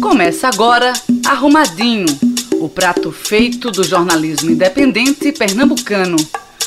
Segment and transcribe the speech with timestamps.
[0.00, 0.92] Começa agora
[1.26, 2.06] Arrumadinho,
[2.60, 6.16] o prato feito do jornalismo independente pernambucano.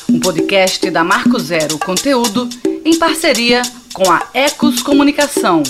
[0.10, 2.50] Um podcast da Marco Zero Conteúdo
[2.84, 3.62] em parceria
[3.94, 5.62] com a Ecos Comunicação.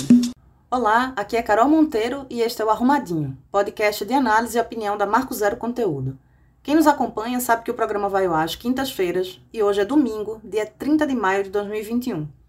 [0.70, 4.96] Olá, aqui é Carol Monteiro e este é o Arrumadinho, podcast de análise e opinião
[4.96, 6.18] da Marco Zero Conteúdo.
[6.62, 9.84] Quem nos acompanha sabe que o programa vai ao ar às quintas-feiras e hoje é
[9.84, 12.39] domingo, dia 30 de maio de 2021.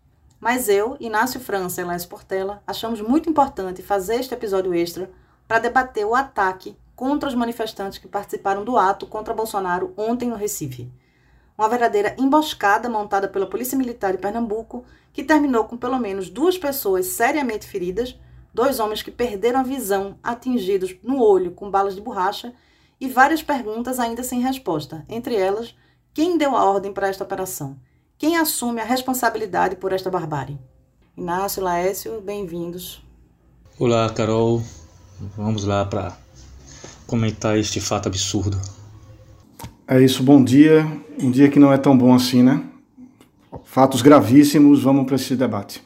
[0.41, 5.07] Mas eu, Inácio França e Lécio Portela achamos muito importante fazer este episódio extra
[5.47, 10.35] para debater o ataque contra os manifestantes que participaram do ato contra Bolsonaro ontem no
[10.35, 10.91] Recife.
[11.55, 14.83] Uma verdadeira emboscada montada pela Polícia Militar de Pernambuco
[15.13, 18.19] que terminou com pelo menos duas pessoas seriamente feridas,
[18.51, 22.51] dois homens que perderam a visão atingidos no olho com balas de borracha
[22.99, 25.77] e várias perguntas ainda sem resposta, entre elas,
[26.15, 27.77] quem deu a ordem para esta operação?
[28.21, 30.59] Quem assume a responsabilidade por esta barbárie?
[31.17, 33.01] Inácio, Laécio, bem-vindos.
[33.79, 34.61] Olá, Carol.
[35.35, 36.15] Vamos lá para
[37.07, 38.61] comentar este fato absurdo.
[39.87, 40.85] É isso, bom dia.
[41.19, 42.63] Um dia que não é tão bom assim, né?
[43.63, 45.83] Fatos gravíssimos, vamos para esse debate.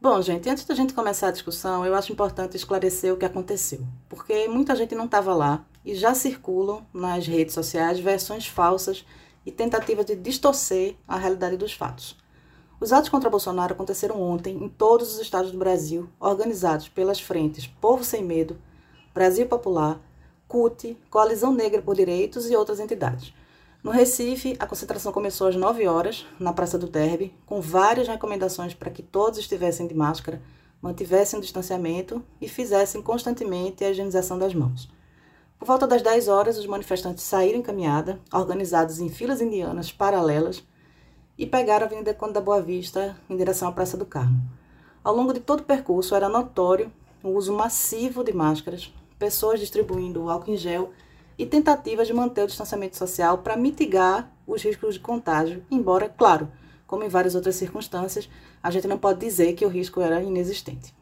[0.00, 3.86] Bom, gente, antes da gente começar a discussão, eu acho importante esclarecer o que aconteceu,
[4.08, 9.04] porque muita gente não estava lá e já circulam nas redes sociais versões falsas
[9.48, 12.14] e tentativa de distorcer a realidade dos fatos.
[12.78, 17.66] Os atos contra Bolsonaro aconteceram ontem em todos os estados do Brasil, organizados pelas frentes
[17.66, 18.58] Povo Sem Medo,
[19.14, 19.98] Brasil Popular,
[20.46, 23.32] CUT, Coalizão Negra por Direitos e outras entidades.
[23.82, 28.74] No Recife, a concentração começou às 9 horas, na Praça do Derby, com várias recomendações
[28.74, 30.42] para que todos estivessem de máscara,
[30.82, 34.90] mantivessem o distanciamento e fizessem constantemente a higienização das mãos.
[35.58, 40.62] Por volta das 10 horas, os manifestantes saíram em caminhada, organizados em filas indianas paralelas,
[41.36, 44.40] e pegaram a Avenida Conde da Boa Vista em direção à Praça do Carmo.
[45.02, 46.92] Ao longo de todo o percurso, era notório
[47.24, 50.92] o uso massivo de máscaras, pessoas distribuindo álcool em gel
[51.36, 56.48] e tentativas de manter o distanciamento social para mitigar os riscos de contágio, embora, claro,
[56.86, 58.28] como em várias outras circunstâncias,
[58.62, 60.94] a gente não pode dizer que o risco era inexistente.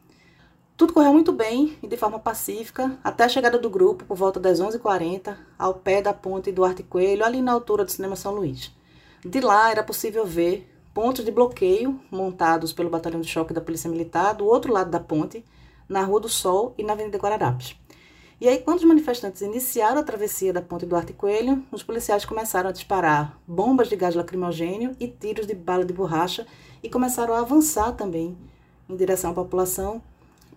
[0.77, 4.39] Tudo correu muito bem e de forma pacífica, até a chegada do grupo por volta
[4.39, 8.71] das 11h40, ao pé da ponte Duarte Coelho, ali na altura do Cinema São Luís.
[9.25, 13.89] De lá era possível ver pontos de bloqueio montados pelo Batalhão de Choque da Polícia
[13.89, 15.43] Militar do outro lado da ponte,
[15.89, 17.75] na Rua do Sol e na Avenida Guararapes.
[18.39, 22.69] E aí, quando os manifestantes iniciaram a travessia da ponte Duarte Coelho, os policiais começaram
[22.69, 26.45] a disparar bombas de gás lacrimogênio e tiros de bala de borracha
[26.83, 28.37] e começaram a avançar também
[28.87, 30.03] em direção à população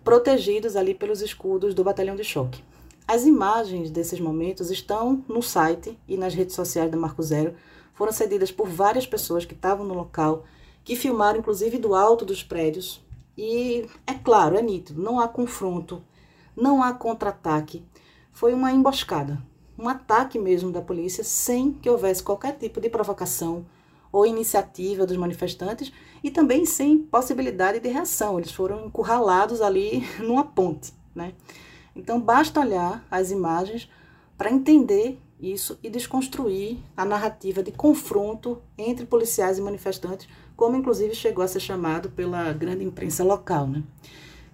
[0.03, 2.63] protegidos ali pelos escudos do batalhão de choque.
[3.07, 7.53] As imagens desses momentos estão no site e nas redes sociais da Marco Zero.
[7.93, 10.45] Foram cedidas por várias pessoas que estavam no local,
[10.83, 13.03] que filmaram inclusive do alto dos prédios.
[13.37, 16.01] E é claro, é nítido, não há confronto,
[16.55, 17.83] não há contra-ataque.
[18.31, 19.41] Foi uma emboscada,
[19.77, 23.65] um ataque mesmo da polícia sem que houvesse qualquer tipo de provocação
[24.11, 25.91] ou iniciativa dos manifestantes
[26.23, 28.37] e também sem possibilidade de reação.
[28.37, 31.33] Eles foram encurralados ali numa ponte, né?
[31.95, 33.89] Então basta olhar as imagens
[34.37, 41.15] para entender isso e desconstruir a narrativa de confronto entre policiais e manifestantes, como inclusive
[41.15, 43.83] chegou a ser chamado pela grande imprensa local, né?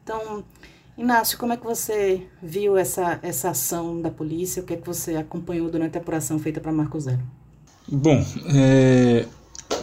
[0.01, 0.43] Então,
[0.97, 4.63] Inácio, como é que você viu essa, essa ação da polícia?
[4.63, 7.21] O que é que você acompanhou durante a apuração feita para Marco Zero?
[7.87, 8.25] Bom,
[8.55, 9.27] é,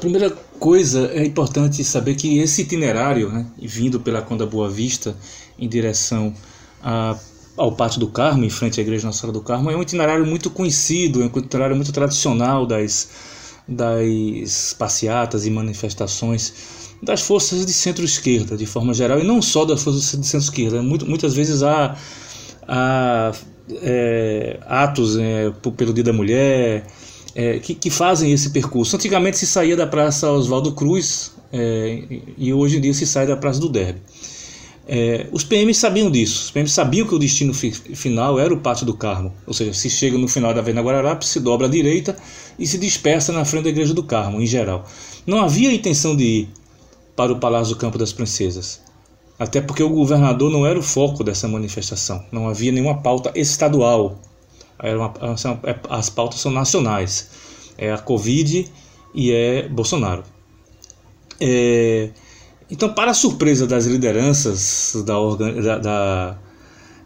[0.05, 5.17] primeira coisa é importante saber que esse itinerário, né, vindo pela Conda Boa Vista
[5.59, 6.35] em direção
[6.83, 7.17] a,
[7.57, 10.27] ao Pátio do Carmo, em frente à Igreja Nossa Senhora do Carmo, é um itinerário
[10.27, 13.09] muito conhecido, é um itinerário muito tradicional das,
[13.67, 16.53] das passeatas e manifestações
[17.03, 20.83] das forças de centro-esquerda, de forma geral, e não só das forças de centro-esquerda.
[20.83, 21.97] Muitas vezes há,
[22.69, 23.33] há
[23.83, 26.87] é, atos é, pelo Dia da Mulher,
[27.35, 28.97] é, que, que, fazem esse percurso.
[28.97, 32.03] Antigamente se saía da Praça Oswaldo Cruz é,
[32.39, 34.01] e hoje em dia se sai da Praça do Derby.
[34.87, 38.61] É, os PMs sabiam disso, os PMs sabiam que o destino fi final era o
[38.61, 41.71] Pátio do Carmo, ou seja, se chega no final da Avenida Guararapes, se dobra à
[41.71, 42.15] direita
[42.59, 44.87] e se dispersa na frente da Igreja do Carmo, em geral.
[45.27, 46.49] Não havia intenção de ir
[47.17, 48.83] para o Palácio do Campo das Princesas,
[49.39, 54.21] até porque o governador não era o foco dessa manifestação, não havia nenhuma pauta estadual
[54.79, 55.13] é uma,
[55.91, 57.31] as pautas são nacionais.
[57.77, 58.71] É a Covid
[59.15, 60.25] e é Bolsonaro.
[61.41, 62.11] É,
[62.71, 66.39] então, para a surpresa das lideranças da, da, da,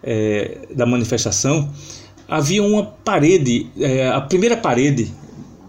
[0.02, 1.72] é, da manifestação,
[2.28, 5.12] havia uma parede, é, a primeira parede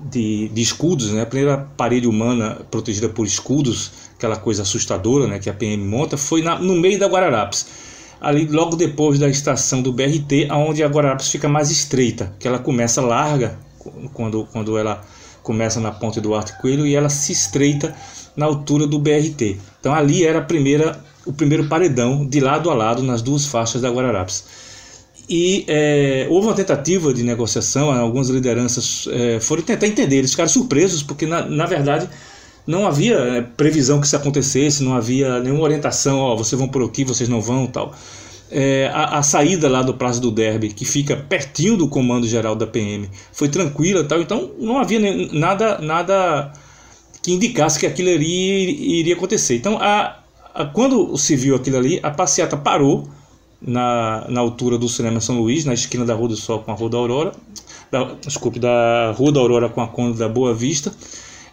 [0.09, 5.39] de, de, escudos, né, a primeira parede humana protegida por escudos, aquela coisa assustadora né,
[5.39, 7.88] que a PM monta, foi na, no meio da Guararapes.
[8.21, 12.59] Ali logo depois da estação do BRT, aonde a Guararapes fica mais estreita, que ela
[12.59, 13.57] começa larga
[14.13, 15.01] quando, quando ela
[15.41, 17.95] começa na ponte do Arte Coelho e ela se estreita
[18.35, 19.57] na altura do BRT.
[19.79, 23.81] Então ali era a primeira, o primeiro paredão de lado a lado nas duas faixas
[23.81, 24.43] da Guararapes.
[25.29, 30.49] E é, houve uma tentativa de negociação, algumas lideranças é, foram tentar entender, eles ficaram
[30.49, 32.09] surpresos, porque na, na verdade
[32.69, 36.83] não havia é, previsão que isso acontecesse, não havia nenhuma orientação, ó, vocês vão por
[36.83, 37.95] aqui, vocês não vão tal.
[38.51, 42.55] É, a, a, saída lá do Prazo do Derby, que fica pertinho do comando geral
[42.55, 46.53] da PM, foi tranquila tal, então não havia nem, nada, nada
[47.23, 49.55] que indicasse que aquilo iria, iria acontecer.
[49.55, 50.19] Então, a,
[50.53, 53.09] a, quando se viu aquilo ali, a passeata parou
[53.59, 56.75] na, na altura do Cinema São Luís, na esquina da Rua do Sol com a
[56.75, 57.31] Rua da Aurora,
[57.89, 60.93] da, desculpe, da Rua da Aurora com a Conde da Boa Vista.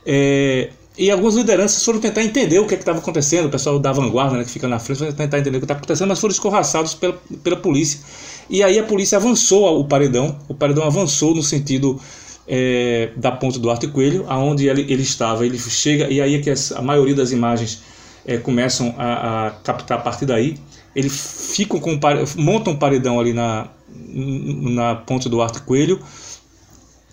[0.05, 3.93] É, e algumas lideranças foram tentar entender o que é estava acontecendo, o pessoal da
[3.93, 6.32] vanguarda, né, que fica na frente, foram tentar entender o que está acontecendo, mas foram
[6.32, 8.00] escorraçados pela, pela polícia.
[8.48, 12.00] E aí a polícia avançou o paredão, o paredão avançou no sentido
[12.48, 16.38] é, da ponte do Arte Coelho, aonde ele, ele estava, ele chega, e aí é
[16.40, 17.82] que a maioria das imagens
[18.25, 20.56] é, começam a, a, captar a partir daí.
[20.94, 21.98] Eles ficam com
[22.37, 26.00] montam um paredão ali na, na ponte do Arte Coelho,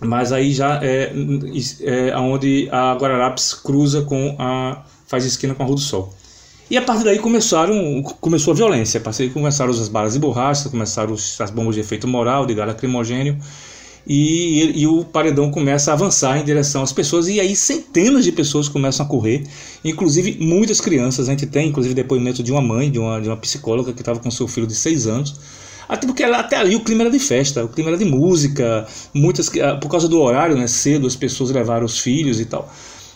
[0.04, 1.14] mas aí já é,
[1.82, 6.14] é onde a Guararapes cruza com a faz esquina com a Rua do Sol.
[6.70, 9.02] E a partir daí começaram, começou a violência,
[9.34, 13.38] começaram as balas de borracha, começaram as bombas de efeito moral, de gás lacrimogênio,
[14.06, 18.34] e, e, o paredão começa a avançar em direção às pessoas e aí centenas de
[18.34, 19.44] pessoas começam a correr,
[19.84, 21.30] inclusive muitas crianças.
[21.30, 24.20] A gente tem inclusive depoimento de uma mãe, de uma, de uma psicóloga que estava
[24.20, 25.40] com seu filho de seis anos.
[25.94, 29.48] Até porque até ali o clima era de festa, o clima era de música, muitas
[29.60, 32.68] ah, por causa do horário, né, cedo as pessoas levaram os filhos e tal.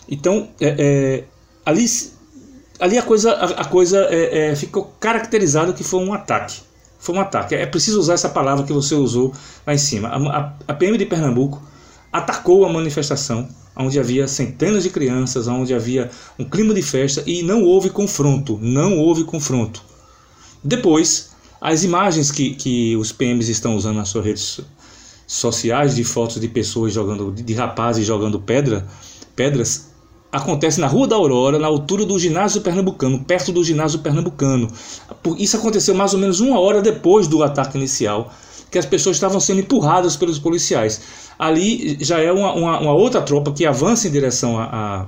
[0.08, 1.24] Então é, é,
[1.66, 1.84] ali
[2.78, 6.60] ali a coisa a, a coisa é, é ficou caracterizado que foi um ataque
[7.00, 7.56] foi um ataque.
[7.56, 9.32] É preciso usar essa palavra que você usou
[9.66, 10.08] lá em cima.
[10.08, 11.60] A, a PM de Pernambuco
[12.12, 17.42] atacou a manifestação, onde havia centenas de crianças, onde havia um clima de festa e
[17.42, 18.58] não houve confronto.
[18.60, 19.82] Não houve confronto.
[20.62, 21.30] Depois,
[21.60, 24.60] as imagens que, que os PMs estão usando nas suas redes
[25.26, 28.86] sociais de fotos de pessoas jogando, de rapazes jogando pedra,
[29.36, 29.88] pedras,
[30.32, 34.68] acontece na Rua da Aurora, na altura do ginásio pernambucano, perto do ginásio pernambucano.
[35.38, 38.32] Isso aconteceu mais ou menos uma hora depois do ataque inicial,
[38.70, 41.00] que as pessoas estavam sendo empurradas pelos policiais.
[41.38, 45.06] Ali já é uma, uma, uma outra tropa que avança em direção a, a,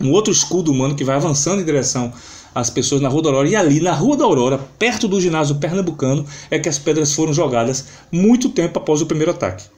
[0.00, 2.12] um outro escudo humano que vai avançando em direção
[2.56, 3.48] às pessoas na Rua da Aurora.
[3.48, 7.32] E ali na Rua da Aurora, perto do ginásio pernambucano, é que as pedras foram
[7.32, 9.76] jogadas muito tempo após o primeiro ataque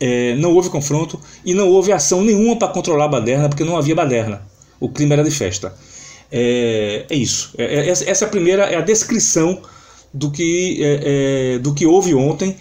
[0.00, 3.76] é, não houve confronto e não houve ação nenhuma para controlar a baderna, porque não
[3.76, 4.42] havia baderna.
[4.80, 5.74] O clima era de festa.
[6.30, 7.54] É, é isso.
[7.56, 9.60] É, é essa primeira é a descrição
[10.12, 12.56] do que, é, é, do que houve ontem,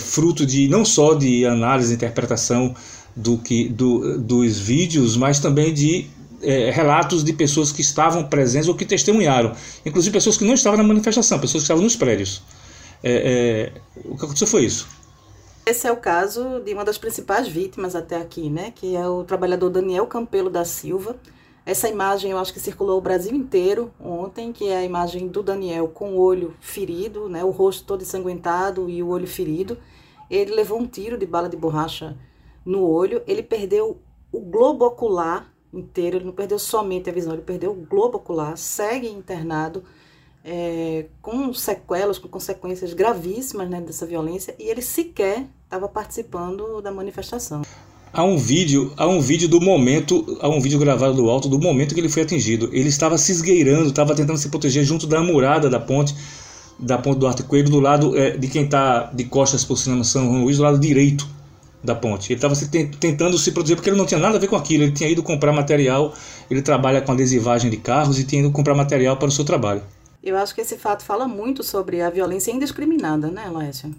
[0.00, 2.74] fruto de não só de análise e interpretação
[3.14, 6.06] do que, do, dos vídeos, mas também de
[6.72, 9.52] relatos de pessoas que estavam presentes ou que testemunharam,
[9.86, 12.42] inclusive pessoas que não estavam na manifestação, pessoas que estavam nos prédios.
[14.04, 14.88] o que aconteceu foi isso.
[15.64, 18.72] Esse é o caso de uma das principais vítimas até aqui, né?
[18.74, 21.16] Que é o trabalhador Daniel Campelo da Silva.
[21.64, 25.40] Essa imagem eu acho que circulou o Brasil inteiro ontem, que é a imagem do
[25.40, 27.44] Daniel com o olho ferido, né?
[27.44, 29.78] O rosto todo ensanguentado e o olho ferido.
[30.28, 32.16] Ele levou um tiro de bala de borracha
[32.66, 33.22] no olho.
[33.24, 36.18] Ele perdeu o globo ocular inteiro.
[36.18, 38.56] Ele não perdeu somente a visão, ele perdeu o globo ocular.
[38.56, 39.82] Segue internado
[40.44, 46.90] é, com sequelas, com consequências gravíssimas né, dessa violência, e ele sequer estava participando da
[46.90, 47.62] manifestação.
[48.12, 51.58] Há um vídeo, há um vídeo do momento, há um vídeo gravado do alto do
[51.58, 52.68] momento que ele foi atingido.
[52.70, 56.14] Ele estava se esgueirando, estava tentando se proteger junto da murada da ponte,
[56.78, 60.04] da ponte do Arte Coelho, do lado é, de quem está de costas por cima
[60.04, 61.26] São Luís, do lado direito
[61.82, 62.32] da ponte.
[62.32, 62.54] Ele estava
[63.00, 64.84] tentando se proteger porque ele não tinha nada a ver com aquilo.
[64.84, 66.14] Ele tinha ido comprar material,
[66.50, 69.82] ele trabalha com adesivagem de carros e tinha ido comprar material para o seu trabalho.
[70.22, 73.92] Eu acho que esse fato fala muito sobre a violência indiscriminada, né, Laércio?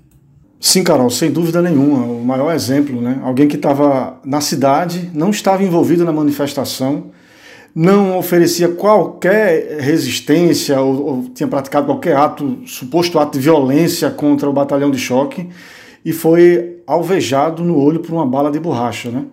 [0.58, 2.06] Sim, Carol, sem dúvida nenhuma.
[2.06, 3.20] O maior exemplo, né?
[3.22, 7.12] Alguém que estava na cidade, não estava envolvido na manifestação,
[7.76, 14.50] não oferecia qualquer resistência ou, ou, tinha praticado qualquer ato, suposto ato de violência contra
[14.50, 15.50] o batalhão de choque
[16.04, 19.26] e foi alvejado no olho por uma bala de borracha, né?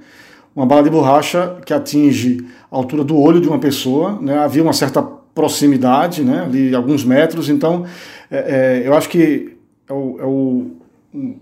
[0.54, 4.38] Uma bala de borracha que atinge a altura do olho de uma pessoa, né?
[4.38, 5.02] Havia uma certa
[5.34, 7.48] proximidade, né, ali alguns metros.
[7.48, 7.84] Então,
[8.30, 9.56] é, é, eu acho que
[9.88, 10.70] é o, é o,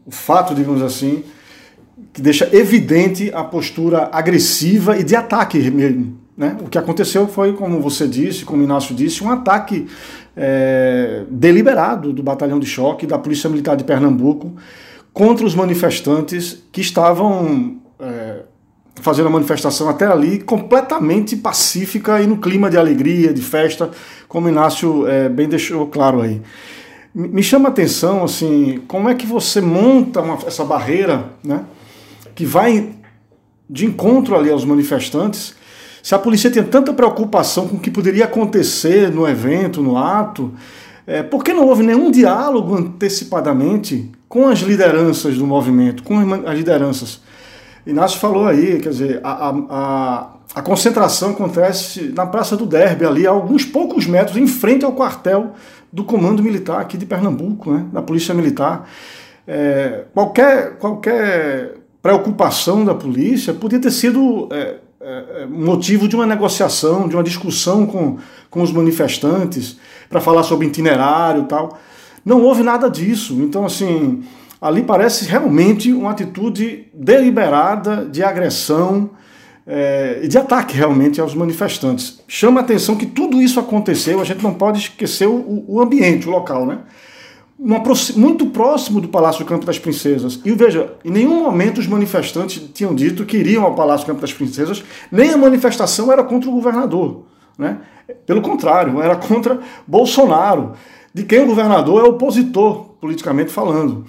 [0.06, 1.24] o fato, digamos assim,
[2.12, 6.56] que deixa evidente a postura agressiva e de ataque mesmo Né?
[6.60, 9.86] O que aconteceu foi, como você disse, como o Inácio disse, um ataque
[10.36, 14.54] é, deliberado do Batalhão de Choque da Polícia Militar de Pernambuco
[15.12, 18.42] contra os manifestantes que estavam é,
[19.00, 23.90] fazendo a manifestação até ali completamente pacífica e no clima de alegria, de festa,
[24.28, 26.40] como o Inácio é, bem deixou claro aí.
[27.14, 31.64] Me chama a atenção, assim, como é que você monta uma, essa barreira, né,
[32.34, 32.90] que vai
[33.68, 35.54] de encontro ali aos manifestantes,
[36.02, 40.54] se a polícia tinha tanta preocupação com o que poderia acontecer no evento, no ato,
[41.06, 46.56] é, por que não houve nenhum diálogo antecipadamente com as lideranças do movimento, com as
[46.56, 47.20] lideranças?
[47.86, 53.26] Inácio falou aí, quer dizer, a, a, a concentração acontece na Praça do Derby, ali,
[53.26, 55.52] a alguns poucos metros, em frente ao quartel
[55.90, 58.88] do Comando Militar aqui de Pernambuco, né, da Polícia Militar.
[59.46, 66.26] É, qualquer, qualquer preocupação da polícia podia ter sido é, é, é motivo de uma
[66.26, 68.18] negociação, de uma discussão com,
[68.50, 69.78] com os manifestantes,
[70.10, 71.78] para falar sobre itinerário e tal.
[72.28, 73.40] Não houve nada disso.
[73.40, 74.22] Então, assim,
[74.60, 79.12] ali parece realmente uma atitude deliberada de agressão
[79.66, 82.22] é, e de ataque realmente aos manifestantes.
[82.28, 86.28] Chama a atenção que tudo isso aconteceu, a gente não pode esquecer o, o ambiente,
[86.28, 86.80] o local, né?
[87.58, 87.82] Uma,
[88.14, 90.38] muito próximo do Palácio do Campo das Princesas.
[90.44, 94.20] E veja, em nenhum momento os manifestantes tinham dito que iriam ao Palácio do Campo
[94.20, 97.24] das Princesas, nem a manifestação era contra o governador.
[97.56, 97.78] Né?
[98.26, 100.74] Pelo contrário, era contra Bolsonaro,
[101.18, 104.04] de quem o governador é opositor, politicamente falando.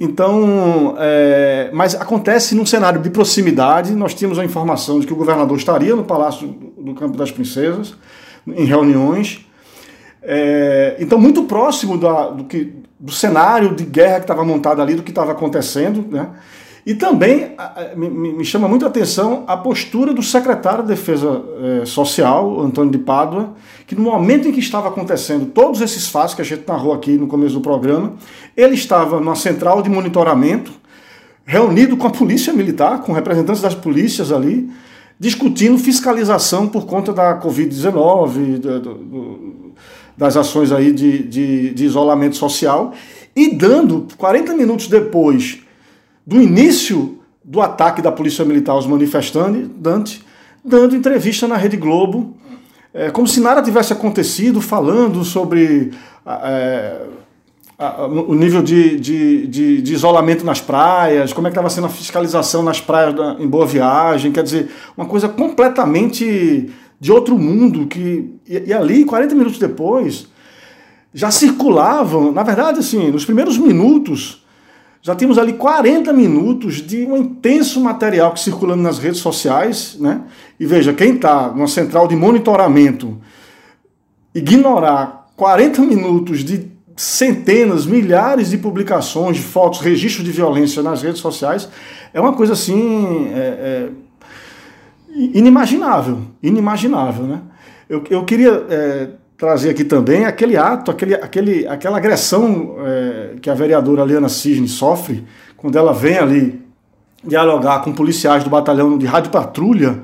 [0.00, 3.92] Então, é, mas acontece num cenário de proximidade.
[3.92, 7.94] Nós tínhamos a informação de que o governador estaria no Palácio do Campo das Princesas,
[8.46, 9.44] em reuniões.
[10.22, 14.94] É, então, muito próximo da, do, que, do cenário de guerra que estava montado ali,
[14.94, 16.04] do que estava acontecendo.
[16.08, 16.28] Né?
[16.88, 17.52] E também
[17.94, 21.44] me, chama muito a atenção a postura do secretário de Defesa
[21.82, 23.52] é, Social, Antônio de Pádua,
[23.86, 27.10] que no momento em que estava acontecendo todos esses fatos que a gente narrou aqui
[27.18, 28.14] no começo do programa,
[28.56, 30.72] ele estava numa central de monitoramento,
[31.44, 34.70] reunido com a polícia militar, com representantes das polícias ali,
[35.20, 38.62] discutindo fiscalização por conta da Covid-19,
[40.16, 42.94] das ações aí de, de, de isolamento social,
[43.36, 45.67] e dando, 40 minutos depois
[46.28, 50.20] do início do ataque da Polícia Militar aos manifestantes,
[50.62, 52.36] dando entrevista na Rede Globo,
[52.92, 55.90] é, como se nada tivesse acontecido, falando sobre
[56.26, 57.00] é,
[57.78, 61.86] a, o nível de, de, de, de, isolamento nas praias, como é que estava sendo
[61.86, 66.68] a fiscalização nas praias da, em Boa Viagem, quer dizer, uma coisa completamente
[67.00, 70.28] de outro mundo, que e, e ali, 40 minutos depois,
[71.14, 74.46] já circulavam, na verdade, assim, nos primeiros minutos,
[75.00, 80.22] já temos ali 40 minutos de um intenso material que circulando nas redes sociais, né?
[80.58, 83.16] E veja, quem está numa central de monitoramento,
[84.34, 91.20] ignorar 40 minutos de centenas, milhares de publicações, de fotos, registros de violência nas redes
[91.20, 91.68] sociais,
[92.12, 93.88] é uma coisa assim é, é,
[95.16, 97.40] inimaginável, inimaginável, né?
[97.88, 103.48] Eu, eu queria é, trazer aqui também aquele ato, aquele, aquele, aquela agressão é, que
[103.48, 105.24] a vereadora Liana Cisne sofre
[105.56, 106.60] quando ela vem ali
[107.24, 110.00] dialogar com policiais do batalhão de rádio patrulha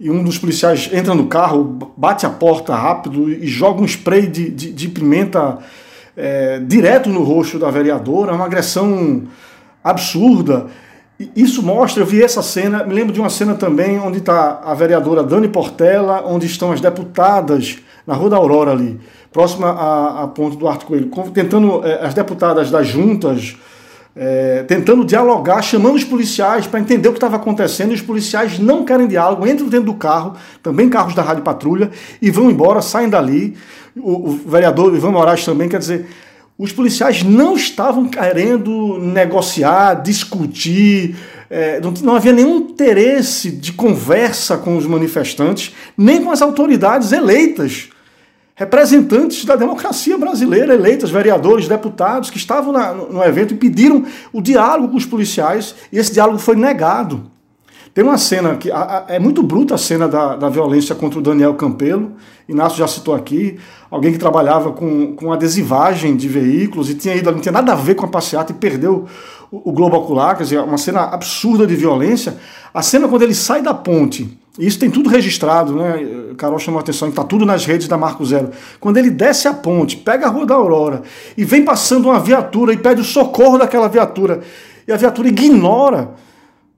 [0.00, 4.26] e um dos policiais entra no carro, bate a porta rápido e joga um spray
[4.26, 5.58] de, de, de pimenta
[6.16, 9.22] é, direto no rosto da vereadora, uma agressão
[9.82, 10.66] absurda.
[11.34, 14.74] Isso mostra, eu vi essa cena, me lembro de uma cena também onde está a
[14.74, 19.00] vereadora Dani Portela, onde estão as deputadas na Rua da Aurora ali,
[19.32, 23.56] próxima à, à ponte do Arco Coelho, tentando, é, as deputadas das juntas,
[24.14, 28.58] é, tentando dialogar, chamando os policiais para entender o que estava acontecendo, e os policiais
[28.58, 32.82] não querem diálogo, entram dentro do carro, também carros da Rádio Patrulha, e vão embora,
[32.82, 33.56] saem dali.
[33.96, 36.06] O, o vereador Ivan Moraes também, quer dizer,
[36.58, 41.16] os policiais não estavam querendo negociar, discutir,
[41.50, 47.12] é, não, não, havia nenhum interesse de conversa com os manifestantes, nem com as autoridades
[47.12, 47.90] eleitas
[48.54, 54.40] representantes da democracia brasileira, eleitos, vereadores, deputados, que estavam na, no evento e pediram o
[54.40, 57.30] diálogo com os policiais, e esse diálogo foi negado.
[57.96, 61.18] Tem uma cena que a, a, é muito bruta a cena da, da violência contra
[61.18, 62.12] o Daniel Campelo.
[62.46, 63.58] Inácio já citou aqui,
[63.90, 67.74] alguém que trabalhava com, com adesivagem de veículos e tinha ido, não tinha nada a
[67.74, 69.06] ver com a passeata e perdeu
[69.50, 72.36] o, o globo ocular, quer dizer, uma cena absurda de violência.
[72.74, 76.34] A cena quando ele sai da ponte isso tem tudo registrado, né?
[76.36, 78.50] Carol chamou a atenção, está tudo nas redes da Marco Zero.
[78.80, 81.02] Quando ele desce a ponte, pega a Rua da Aurora
[81.36, 84.40] e vem passando uma viatura e pede o socorro daquela viatura,
[84.86, 86.25] e a viatura ignora.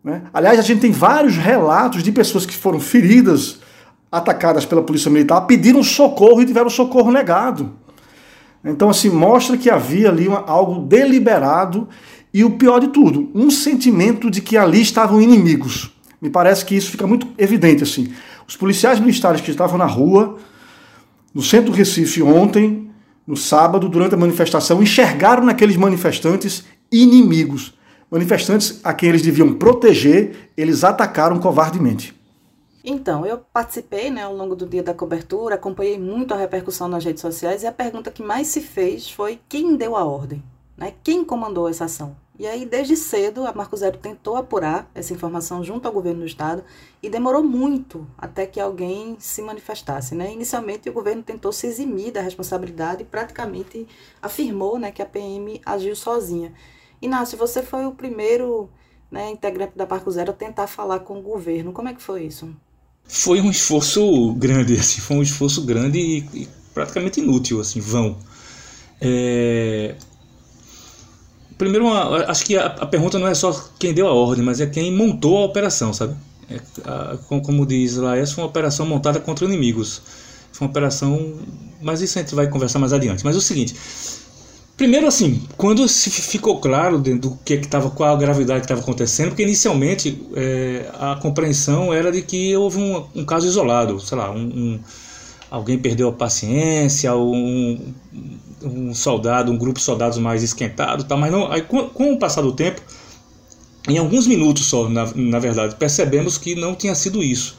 [0.03, 0.23] Né?
[0.33, 3.59] Aliás, a gente tem vários relatos de pessoas que foram feridas
[4.11, 7.73] atacadas pela Polícia Militar, pediram socorro e tiveram socorro negado.
[8.65, 11.89] Então, assim, mostra que havia ali uma, algo deliberado
[12.33, 15.93] e o pior de tudo, um sentimento de que ali estavam inimigos.
[16.21, 18.13] Me parece que isso fica muito evidente, assim.
[18.47, 20.37] Os policiais militares que estavam na rua,
[21.35, 22.91] no centro do Recife ontem,
[23.27, 27.78] no sábado, durante a manifestação, enxergaram naqueles manifestantes inimigos.
[28.11, 32.19] Manifestantes a quem eles deviam proteger, eles atacaram covardemente.
[32.83, 37.05] Então, eu participei né, ao longo do dia da cobertura, acompanhei muito a repercussão nas
[37.05, 40.43] redes sociais e a pergunta que mais se fez foi quem deu a ordem,
[40.75, 40.95] né?
[41.05, 42.17] quem comandou essa ação.
[42.39, 46.27] E aí, desde cedo, a Marco Zero tentou apurar essa informação junto ao governo do
[46.27, 46.63] estado
[47.03, 50.15] e demorou muito até que alguém se manifestasse.
[50.15, 50.33] Né?
[50.33, 53.89] Inicialmente, o governo tentou se eximir da responsabilidade e praticamente
[54.23, 56.55] afirmou né, que a PM agiu sozinha.
[57.01, 58.71] Inácio, você foi o primeiro
[59.11, 61.73] né, integrante da Marco Zero a tentar falar com o governo.
[61.73, 62.55] Como é que foi isso?
[63.09, 68.17] foi um esforço grande, assim, foi um esforço grande e, e praticamente inútil, assim, vão.
[69.01, 69.95] É...
[71.57, 74.67] Primeiro, acho que a, a, pergunta não é só quem deu a ordem, mas é
[74.67, 76.15] quem montou a operação, sabe?
[76.49, 80.01] É, a, como, diz lá, essa foi uma operação montada contra inimigos.
[80.53, 81.37] Foi uma operação,
[81.83, 83.25] mas isso a gente vai conversar mais adiante.
[83.25, 83.75] Mas é o seguinte,
[84.79, 89.31] Primeiro, assim, quando se ficou claro do que estava, qual a gravidade que estava acontecendo,
[89.31, 94.31] porque inicialmente é, a compreensão era de que houve um, um caso isolado, sei lá,
[94.31, 94.81] um, um,
[95.51, 97.93] alguém perdeu a paciência, um,
[98.63, 102.17] um soldado, um grupo de soldados mais esquentado, tá, mas não, aí, com, com o
[102.17, 102.81] passar do tempo,
[103.89, 107.57] em alguns minutos só, na, na verdade, percebemos que não tinha sido isso.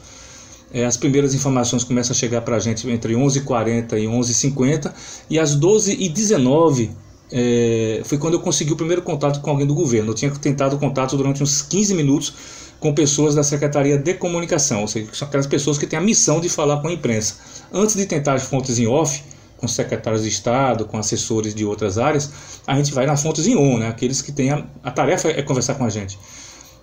[0.72, 4.90] É, as primeiras informações começam a chegar para a gente entre 11h40 e 11h50
[5.28, 10.10] e às 12h19 é, foi quando eu consegui o primeiro contato com alguém do governo.
[10.10, 12.34] Eu tinha tentado contato durante uns 15 minutos
[12.78, 16.40] com pessoas da Secretaria de Comunicação, ou seja, são aquelas pessoas que têm a missão
[16.40, 17.36] de falar com a imprensa.
[17.72, 19.22] Antes de tentar as fontes em off,
[19.58, 22.30] com secretários de Estado, com assessores de outras áreas,
[22.66, 23.88] a gente vai nas fontes em on, né?
[23.88, 26.18] aqueles que têm a, a tarefa é conversar com a gente.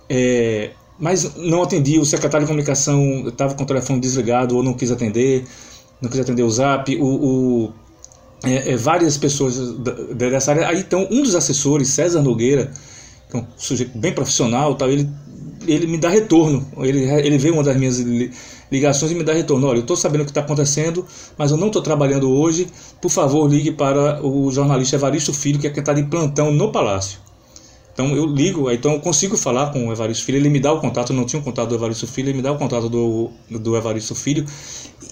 [0.08, 4.74] É, mas não atendi, o secretário de comunicação estava com o telefone desligado ou não
[4.74, 5.44] quis atender,
[6.00, 7.72] não quis atender o zap, o, o
[8.44, 9.56] é, é, várias pessoas
[10.14, 10.68] dessa área.
[10.68, 12.70] Aí então, um dos assessores, César Nogueira,
[13.30, 15.08] que é um sujeito bem profissional, tal, ele,
[15.66, 16.66] ele me dá retorno.
[16.78, 17.98] Ele, ele vê uma das minhas
[18.70, 19.66] ligações e me dá retorno.
[19.66, 21.04] Olha, eu estou sabendo o que está acontecendo,
[21.36, 22.68] mas eu não estou trabalhando hoje.
[23.00, 26.70] Por favor, ligue para o jornalista Evaristo Filho, que é quem está de plantão no
[26.70, 27.18] Palácio.
[27.98, 30.80] Então eu ligo, então eu consigo falar com o Evaristo Filho, ele me dá o
[30.80, 33.28] contato, eu não tinha o contato do Evaristo Filho, ele me dá o contato do,
[33.50, 34.46] do Evaristo Filho.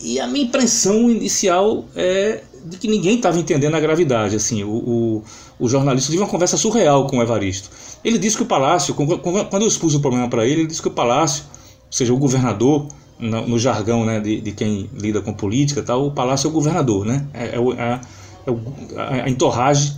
[0.03, 4.37] E a minha impressão inicial é de que ninguém estava entendendo a gravidade.
[4.37, 5.25] Assim, o, o,
[5.59, 7.71] o, jornalista teve uma conversa surreal com o Evaristo.
[8.05, 10.89] Ele disse que o Palácio, quando eu expus o problema para ele, ele disse que
[10.89, 11.45] o Palácio,
[11.87, 16.07] ou seja, o governador, no, no jargão né, de, de, quem lida com política, tal,
[16.07, 17.27] o Palácio é o governador, né?
[17.33, 19.95] é, é, é, é a entorragem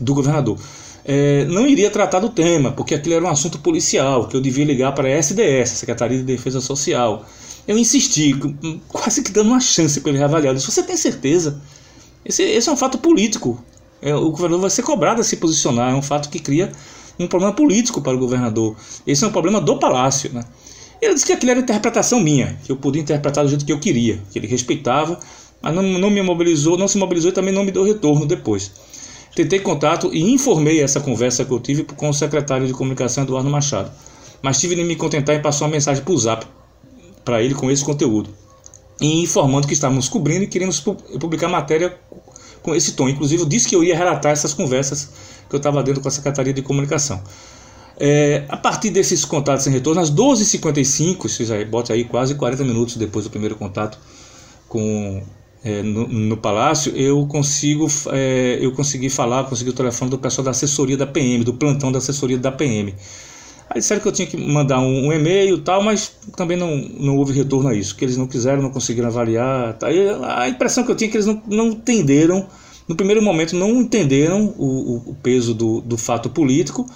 [0.00, 0.58] do governador.
[1.04, 4.64] É, não iria tratar do tema, porque aquilo era um assunto policial, que eu devia
[4.64, 7.24] ligar para a SDS, Secretaria de Defesa Social.
[7.66, 8.34] Eu insisti,
[8.88, 10.58] quase que dando uma chance para ele reavaliar.
[10.58, 11.60] Se você tem certeza
[12.26, 13.62] esse, esse é um fato político.
[14.02, 15.92] É, o governador vai ser cobrado a se posicionar.
[15.92, 16.72] É um fato que cria
[17.18, 18.76] um problema político para o governador.
[19.06, 20.32] Esse é um problema do palácio.
[20.32, 20.44] Né?
[21.00, 23.78] Ele disse que aquilo era interpretação minha, que eu podia interpretar do jeito que eu
[23.78, 25.20] queria, que ele respeitava,
[25.62, 28.72] mas não, não me mobilizou, não se mobilizou e também não me deu retorno depois.
[29.34, 33.48] Tentei contato e informei essa conversa que eu tive com o secretário de comunicação Eduardo
[33.48, 33.92] Machado,
[34.42, 36.46] mas tive de me contentar em passar uma mensagem para o Zap
[37.26, 38.30] para ele com esse conteúdo
[39.00, 41.98] e informando que estávamos cobrindo e queríamos publicar matéria
[42.62, 43.08] com esse tom.
[43.08, 45.10] Inclusive, eu disse que eu ia relatar essas conversas
[45.48, 47.20] que eu estava dentro com a Secretaria de Comunicação.
[47.98, 52.64] É, a partir desses contatos sem retorno, às 12h55, você já bote aí quase 40
[52.64, 53.98] minutos depois do primeiro contato
[54.68, 55.22] com,
[55.64, 60.44] é, no, no, Palácio, eu consigo é, eu consegui falar, consegui o telefone do pessoal
[60.44, 62.94] da assessoria da PM, do plantão da assessoria da PM.
[63.78, 67.16] Disseram que eu tinha que mandar um, um e-mail e tal, mas também não, não
[67.16, 69.74] houve retorno a isso, que eles não quiseram, não conseguiram avaliar.
[69.74, 69.90] Tá?
[69.92, 72.46] E a impressão que eu tinha é que eles não, não entenderam,
[72.88, 76.86] no primeiro momento, não entenderam o, o peso do, do fato político,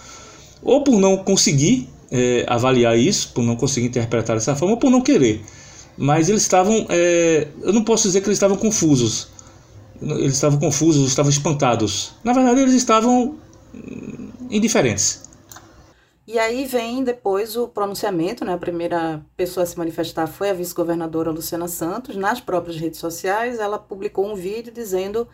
[0.62, 4.90] ou por não conseguir é, avaliar isso, por não conseguir interpretar dessa forma, ou por
[4.90, 5.42] não querer.
[5.96, 9.28] Mas eles estavam, é, eu não posso dizer que eles estavam confusos.
[10.00, 12.12] Eles estavam confusos, estavam espantados.
[12.24, 13.36] Na verdade, eles estavam
[13.74, 15.29] hum, indiferentes.
[16.26, 18.52] E aí vem depois o pronunciamento, né?
[18.54, 22.14] A primeira pessoa a se manifestar foi a vice-governadora Luciana Santos.
[22.16, 25.26] Nas próprias redes sociais, ela publicou um vídeo dizendo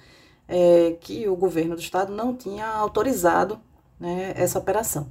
[0.49, 3.61] é, que o governo do estado não tinha autorizado
[4.01, 5.09] né, essa operação.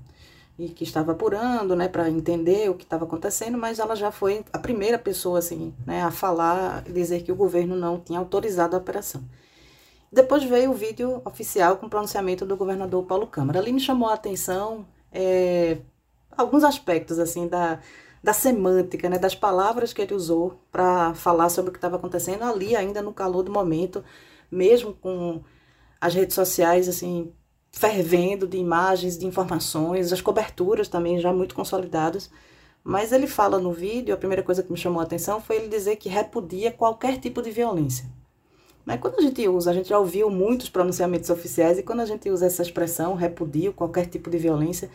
[0.57, 4.43] e que estava apurando, né, para entender o que estava acontecendo, mas ela já foi
[4.53, 8.79] a primeira pessoa, assim, né, a falar, dizer que o governo não tinha autorizado a
[8.79, 9.21] operação.
[10.11, 13.59] Depois veio o vídeo oficial com o pronunciamento do governador Paulo Câmara.
[13.59, 15.77] Ali me chamou a atenção é,
[16.37, 17.79] alguns aspectos, assim, da,
[18.21, 22.43] da semântica, né, das palavras que ele usou para falar sobre o que estava acontecendo
[22.43, 24.03] ali, ainda no calor do momento,
[24.51, 25.41] mesmo com
[26.01, 27.31] as redes sociais, assim,
[27.71, 32.29] fervendo de imagens, de informações, as coberturas também já muito consolidadas.
[32.83, 35.69] Mas ele fala no vídeo, a primeira coisa que me chamou a atenção foi ele
[35.69, 38.05] dizer que repudia qualquer tipo de violência.
[38.85, 42.05] Mas quando a gente usa, a gente já ouviu muitos pronunciamentos oficiais, e quando a
[42.05, 44.89] gente usa essa expressão, repudio qualquer tipo de violência,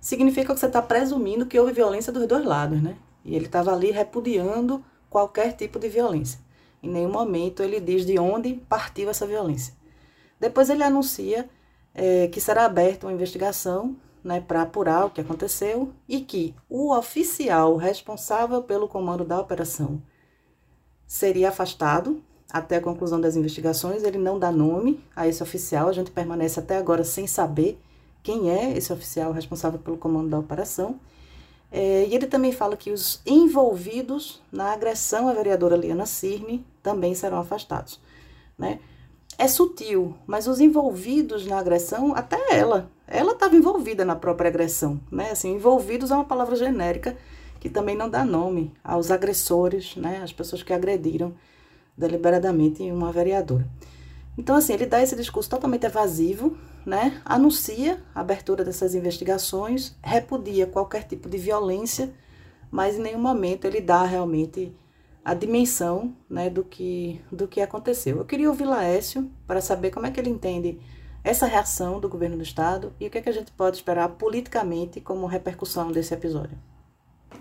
[0.00, 2.96] significa que você está presumindo que houve violência dos dois lados, né?
[3.24, 6.38] E ele estava ali repudiando qualquer tipo de violência.
[6.82, 9.74] Em nenhum momento ele diz de onde partiu essa violência.
[10.40, 11.48] Depois ele anuncia
[11.94, 16.92] é, que será aberta uma investigação né, para apurar o que aconteceu e que o
[16.96, 20.02] oficial responsável pelo comando da operação
[21.06, 24.04] seria afastado até a conclusão das investigações.
[24.04, 27.78] Ele não dá nome a esse oficial, a gente permanece até agora sem saber
[28.22, 31.00] quem é esse oficial responsável pelo comando da operação.
[31.70, 37.14] É, e ele também fala que os envolvidos na agressão à vereadora Liana Cirne também
[37.14, 37.98] serão afastados.
[38.58, 38.78] Né?
[39.38, 45.00] é sutil, mas os envolvidos na agressão, até ela, ela estava envolvida na própria agressão,
[45.10, 45.30] né?
[45.30, 47.16] Assim, envolvidos é uma palavra genérica
[47.58, 50.20] que também não dá nome aos agressores, né?
[50.22, 51.34] As pessoas que agrediram
[51.96, 53.68] deliberadamente uma vereadora.
[54.36, 57.20] Então, assim, ele dá esse discurso totalmente evasivo, né?
[57.24, 62.12] Anuncia a abertura dessas investigações, repudia qualquer tipo de violência,
[62.70, 64.74] mas em nenhum momento ele dá realmente
[65.24, 68.18] a dimensão né, do, que, do que aconteceu.
[68.18, 70.80] Eu queria ouvir Laércio para saber como é que ele entende
[71.22, 74.08] essa reação do governo do Estado e o que, é que a gente pode esperar
[74.08, 76.58] politicamente como repercussão desse episódio.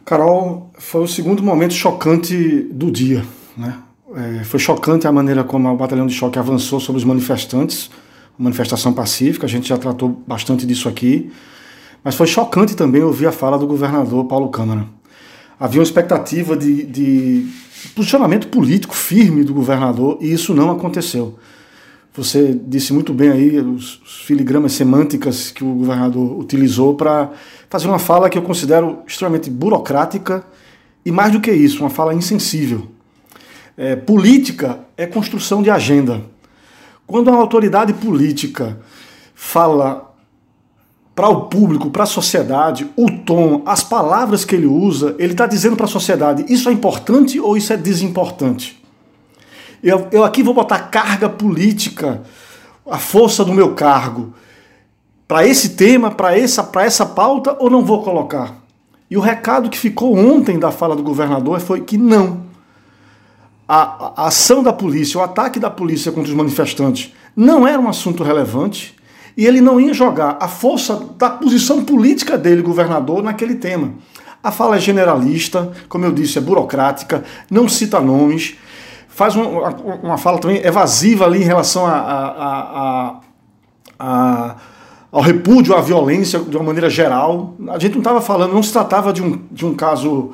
[0.06, 3.26] Carol, foi o segundo momento chocante do dia.
[3.58, 3.82] Né?
[4.13, 7.89] É, foi chocante a maneira como o batalhão de choque avançou sobre os manifestantes,
[8.38, 11.32] manifestação pacífica, a gente já tratou bastante disso aqui,
[12.04, 14.86] mas foi chocante também ouvir a fala do governador Paulo Câmara.
[15.60, 17.47] Havia uma expectativa de, de
[17.95, 21.38] posicionamento político firme do governador e isso não aconteceu.
[22.13, 27.30] Você disse muito bem aí os, os filigramas semânticas que o governador utilizou para
[27.69, 30.43] fazer uma fala que eu considero extremamente burocrática
[31.06, 32.88] e, mais do que isso, uma fala insensível.
[33.84, 36.22] É, política é construção de agenda.
[37.08, 38.78] Quando uma autoridade política
[39.34, 40.13] fala
[41.15, 45.48] para o público, para a sociedade, o tom, as palavras que ele usa, ele está
[45.48, 48.80] dizendo para a sociedade: isso é importante ou isso é desimportante?
[49.82, 52.22] Eu, eu aqui vou botar carga política,
[52.88, 54.32] a força do meu cargo,
[55.28, 58.63] para esse tema, para essa, essa pauta, ou não vou colocar?
[59.10, 62.51] E o recado que ficou ontem da fala do governador foi que não.
[63.74, 67.88] A, a ação da polícia, o ataque da polícia contra os manifestantes não era um
[67.88, 68.94] assunto relevante
[69.38, 73.94] e ele não ia jogar a força da posição política dele, governador, naquele tema.
[74.44, 78.58] A fala é generalista, como eu disse, é burocrática, não cita nomes,
[79.08, 79.70] faz uma,
[80.04, 83.20] uma fala também evasiva ali em relação a, a,
[83.98, 84.56] a,
[85.10, 87.56] ao repúdio à violência de uma maneira geral.
[87.70, 90.32] A gente não estava falando, não se tratava de um, de um caso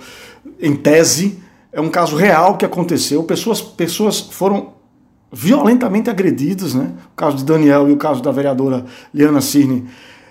[0.60, 1.46] em tese,
[1.78, 3.22] é um caso real que aconteceu.
[3.22, 4.74] Pessoas, pessoas foram
[5.32, 6.90] violentamente agredidos, né?
[7.14, 9.88] O caso de Daniel e o caso da vereadora Liana Cirne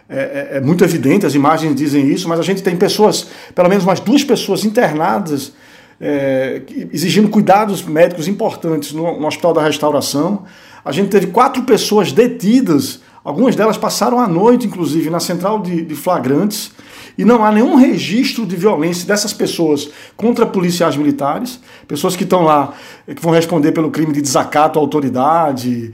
[0.08, 3.68] é, é, é, muito evidente, as imagens dizem isso, mas a gente tem pessoas, pelo
[3.68, 5.52] menos umas duas pessoas internadas,
[6.00, 10.42] é, exigindo cuidados médicos importantes no, no Hospital da Restauração.
[10.84, 15.82] A gente teve quatro pessoas detidas, algumas delas passaram a noite, inclusive, na central de,
[15.82, 16.70] de flagrantes
[17.18, 21.58] e não há nenhum registro de violência dessas pessoas contra policiais militares,
[21.88, 22.72] pessoas que estão lá,
[23.04, 25.92] que vão responder pelo crime de desacato à autoridade,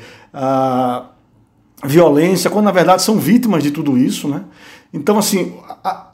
[1.83, 4.45] violência, quando na verdade são vítimas de tudo isso, né?
[4.93, 6.09] Então, assim, a,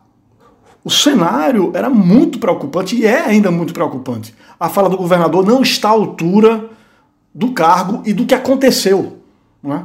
[0.85, 4.33] o cenário era muito preocupante e é ainda muito preocupante.
[4.61, 6.71] A fala do governador não está à altura
[7.35, 9.18] do cargo e do que aconteceu.
[9.65, 9.83] É?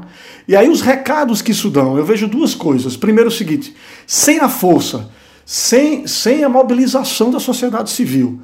[0.47, 2.95] E aí os recados que isso dão, eu vejo duas coisas.
[2.95, 5.09] Primeiro o seguinte, sem a força,
[5.45, 8.39] sem, sem a mobilização da sociedade civil,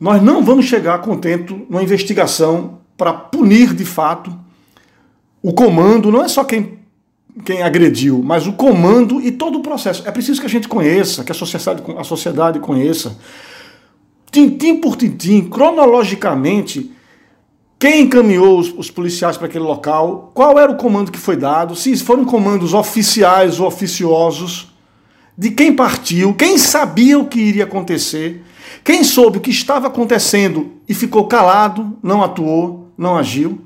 [0.00, 4.36] nós não vamos chegar contento numa investigação para punir de fato
[5.40, 6.78] o comando, não é só quem,
[7.44, 10.02] quem agrediu, mas o comando e todo o processo.
[10.06, 13.16] É preciso que a gente conheça, que a sociedade, a sociedade conheça,
[14.30, 16.92] tintim por tintim, cronologicamente,
[17.82, 20.30] quem encaminhou os, os policiais para aquele local?
[20.32, 21.74] Qual era o comando que foi dado?
[21.74, 24.72] Se foram comandos oficiais ou oficiosos?
[25.36, 28.44] de quem partiu, quem sabia o que iria acontecer,
[28.84, 33.60] quem soube o que estava acontecendo e ficou calado, não atuou, não agiu.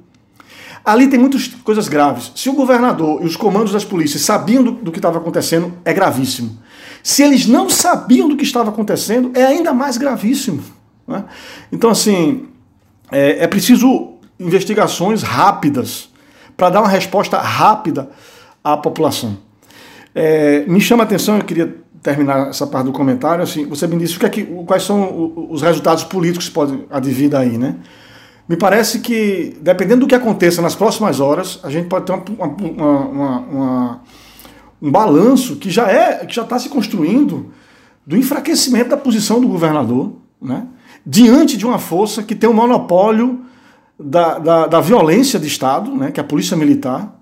[0.85, 2.31] Ali tem muitas coisas graves.
[2.37, 5.92] Se o governador e os comandos das polícias sabiam do, do que estava acontecendo, é
[5.92, 6.59] gravíssimo.
[7.02, 10.62] Se eles não sabiam do que estava acontecendo, é ainda mais gravíssimo.
[11.07, 11.24] Né?
[11.72, 12.46] Então, assim,
[13.10, 16.10] é, é preciso investigações rápidas
[16.56, 18.08] para dar uma resposta rápida
[18.62, 19.38] à população.
[20.14, 23.98] É, me chama a atenção, eu queria terminar essa parte do comentário, assim, você me
[23.98, 27.76] disse o que é que, quais são os resultados políticos que podem advir daí, né?
[28.48, 32.46] Me parece que, dependendo do que aconteça nas próximas horas, a gente pode ter uma,
[32.46, 34.02] uma, uma,
[34.80, 37.50] um balanço que já é, que já está se construindo
[38.06, 40.64] do enfraquecimento da posição do governador, né?
[41.06, 43.42] Diante de uma força que tem o um monopólio
[43.98, 46.10] da, da, da, violência de Estado, né?
[46.10, 47.16] que é a polícia militar,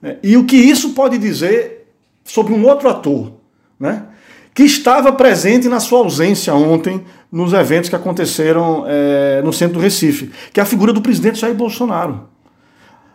[0.00, 0.18] né?
[0.22, 1.88] e o que isso pode dizer
[2.24, 3.32] sobre um outro ator,
[3.78, 4.04] né?
[4.54, 9.80] que estava presente na sua ausência ontem nos eventos que aconteceram é, no centro do
[9.80, 12.28] Recife, que é a figura do presidente Jair Bolsonaro.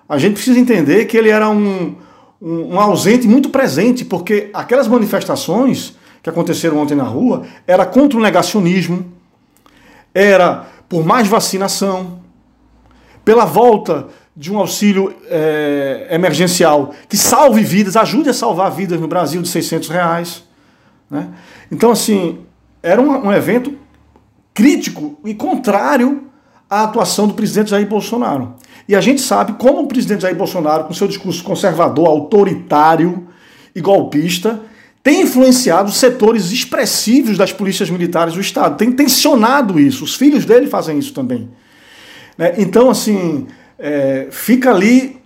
[0.07, 1.95] A gente precisa entender que ele era um,
[2.39, 8.19] um, um ausente muito presente, porque aquelas manifestações que aconteceram ontem na rua era contra
[8.19, 9.05] o negacionismo,
[10.13, 12.19] era por mais vacinação,
[13.23, 19.07] pela volta de um auxílio é, emergencial que salve vidas, ajude a salvar vidas no
[19.07, 20.43] Brasil de 600 reais.
[21.09, 21.29] Né?
[21.71, 22.39] Então, assim,
[22.81, 23.77] era um, um evento
[24.53, 26.27] crítico e contrário
[26.69, 28.55] à atuação do presidente Jair Bolsonaro.
[28.87, 33.27] E a gente sabe como o presidente Jair Bolsonaro, com seu discurso conservador, autoritário
[33.75, 34.59] e golpista,
[35.03, 40.03] tem influenciado setores expressivos das polícias militares do Estado, tem tensionado isso.
[40.03, 41.49] Os filhos dele fazem isso também.
[42.37, 42.53] Né?
[42.57, 43.47] Então, assim,
[43.79, 45.19] é, fica ali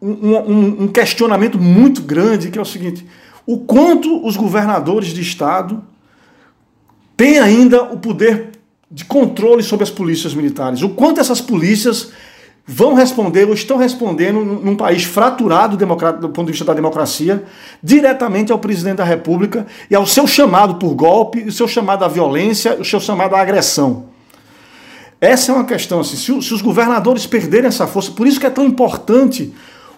[0.00, 3.06] um, um, um questionamento muito grande, que é o seguinte:
[3.46, 5.82] o quanto os governadores de Estado
[7.16, 8.50] têm ainda o poder
[8.90, 12.12] de controle sobre as polícias militares, o quanto essas polícias
[12.66, 17.44] vão responder ou estão respondendo num país fraturado do ponto de vista da democracia,
[17.82, 22.08] diretamente ao presidente da República e ao seu chamado por golpe, o seu chamado à
[22.08, 24.06] violência, o seu chamado à agressão.
[25.20, 28.50] Essa é uma questão, assim, se, os governadores perderem essa força, por isso que é
[28.50, 29.54] tão importante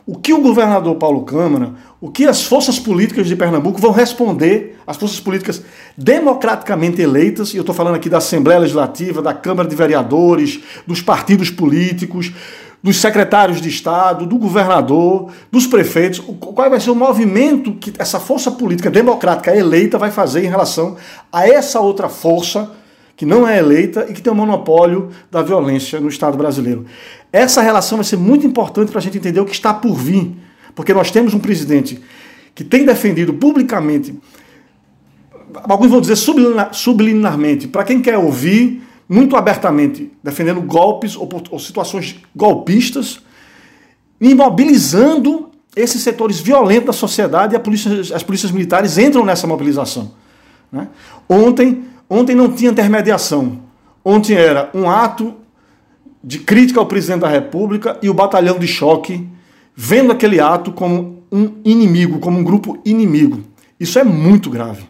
[0.07, 4.79] o que o governador Paulo Câmara, o que as forças políticas de Pernambuco vão responder,
[4.87, 5.61] as forças políticas
[5.99, 11.03] democraticamente eleitas, e eu estou falando aqui da Assembleia Legislativa, da Câmara de Vereadores, dos
[11.03, 12.33] partidos políticos,
[12.81, 18.21] dos secretários de Estado, do governador, dos prefeitos, qual vai ser o movimento que essa
[18.21, 20.97] força política democrática eleita vai fazer em relação
[21.33, 22.71] a essa outra força
[23.17, 26.85] que não é eleita e que tem o monopólio da violência no Estado brasileiro.
[27.33, 30.37] Essa relação vai ser muito importante para a gente entender o que está por vir,
[30.75, 32.01] porque nós temos um presidente
[32.55, 34.19] que tem defendido publicamente,
[35.65, 36.17] alguns vão dizer
[36.73, 43.21] subliminarmente, para quem quer ouvir, muito abertamente, defendendo golpes ou, ou situações golpistas,
[44.21, 50.13] imobilizando esses setores violentos da sociedade e polícia, as polícias militares entram nessa mobilização.
[50.73, 50.89] Né?
[51.29, 53.61] Ontem Ontem não tinha intermediação.
[54.05, 55.35] Ontem era um ato
[56.23, 59.29] de crítica ao presidente da República e o batalhão de choque
[59.75, 63.45] vendo aquele ato como um inimigo, como um grupo inimigo.
[63.79, 64.89] Isso é muito grave.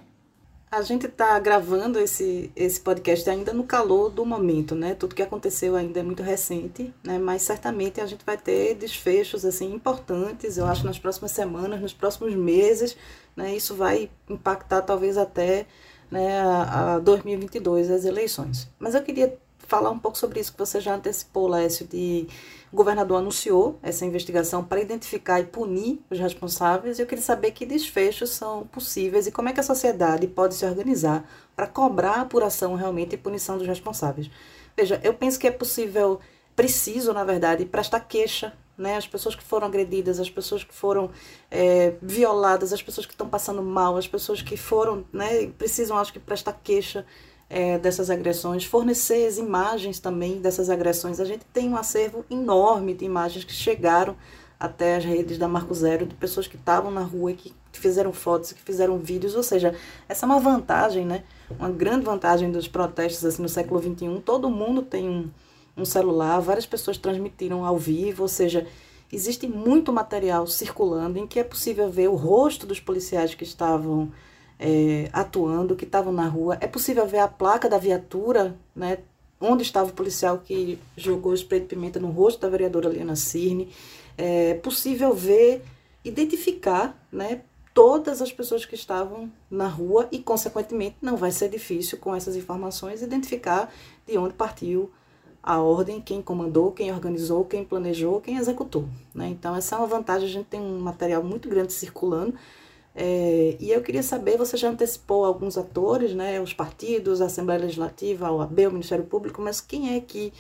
[0.71, 4.95] A gente está gravando esse, esse podcast ainda no calor do momento, né?
[4.95, 7.19] Tudo que aconteceu ainda é muito recente, né?
[7.19, 11.95] Mas certamente a gente vai ter desfechos assim importantes, eu acho, nas próximas semanas, nos
[11.95, 12.97] próximos meses,
[13.35, 13.57] né?
[13.57, 15.67] Isso vai impactar talvez até
[16.11, 18.69] né, a, a 2022, as eleições.
[18.79, 22.27] Mas eu queria falar um pouco sobre isso que você já antecipou, Lécio, de
[22.73, 26.99] o governador anunciou essa investigação para identificar e punir os responsáveis.
[26.99, 30.55] E eu queria saber que desfechos são possíveis e como é que a sociedade pode
[30.55, 34.31] se organizar para cobrar a apuração realmente e punição dos responsáveis.
[34.77, 36.21] Veja, eu penso que é possível,
[36.55, 38.97] preciso, na verdade, prestar queixa né?
[38.97, 41.11] As pessoas que foram agredidas, as pessoas que foram
[41.51, 46.13] é, violadas, as pessoas que estão passando mal, as pessoas que foram, né, precisam, acho
[46.13, 47.07] que, prestar queixa
[47.49, 51.21] é, dessas agressões, fornecer as imagens também dessas agressões.
[51.21, 54.17] A gente tem um acervo enorme de imagens que chegaram
[54.59, 58.13] até as redes da Marco Zero, de pessoas que estavam na rua e que fizeram
[58.13, 59.75] fotos, que fizeram vídeos, ou seja,
[60.09, 61.25] essa é uma vantagem, né?
[61.59, 64.21] Uma grande vantagem dos protestos assim no século XXI.
[64.25, 65.31] Todo mundo tem um
[65.77, 68.67] um celular, várias pessoas transmitiram ao vivo, ou seja,
[69.13, 74.11] existe muito material circulando em que é possível ver o rosto dos policiais que estavam
[74.59, 76.57] é, atuando, que estavam na rua.
[76.61, 78.99] É possível ver a placa da viatura, né,
[79.41, 83.69] onde estava o policial que jogou spray de pimenta no rosto da vereadora Liana Cirne.
[84.17, 85.63] É possível ver,
[86.03, 87.43] identificar, né,
[87.75, 92.35] todas as pessoas que estavam na rua e, consequentemente, não vai ser difícil com essas
[92.35, 93.71] informações identificar
[94.07, 94.91] de onde partiu
[95.47, 98.89] a ordem, quem comandou, quem organizou, quem planejou, quem executou.
[99.15, 99.29] Né?
[99.29, 100.29] Então, essa é uma vantagem.
[100.29, 102.35] A gente tem um material muito grande circulando.
[102.93, 107.61] É, e eu queria saber, você já antecipou alguns atores, né, os partidos, a Assembleia
[107.61, 110.33] Legislativa, a OAB, o Ministério Público, mas quem é que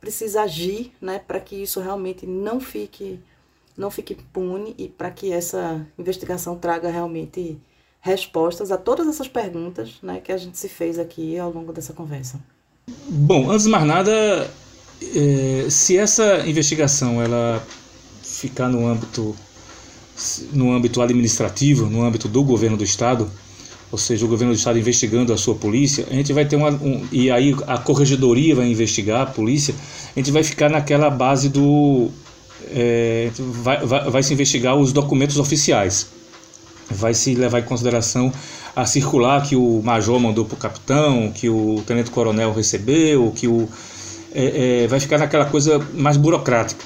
[0.00, 3.18] precisa agir né, para que isso realmente não fique,
[3.76, 7.60] não fique impune e para que essa investigação traga realmente
[8.00, 11.92] respostas a todas essas perguntas né, que a gente se fez aqui ao longo dessa
[11.92, 12.40] conversa?
[12.86, 14.50] Bom, antes de mais nada,
[15.02, 17.62] é, se essa investigação ela
[18.22, 19.34] ficar no âmbito
[20.52, 23.28] no âmbito administrativo, no âmbito do governo do estado,
[23.90, 26.70] ou seja, o governo do estado investigando a sua polícia, a gente vai ter uma
[26.70, 29.74] um, e aí a corregedoria vai investigar a polícia,
[30.14, 32.10] a gente vai ficar naquela base do
[32.70, 36.08] é, vai, vai, vai se investigar os documentos oficiais,
[36.90, 38.32] vai se levar em consideração
[38.74, 43.46] a circular que o major mandou para o capitão, que o tenente coronel recebeu, que
[43.46, 43.68] o
[44.34, 46.84] é, é, vai ficar naquela coisa mais burocrática.